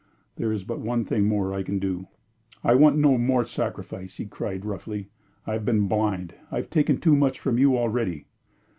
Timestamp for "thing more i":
1.05-1.61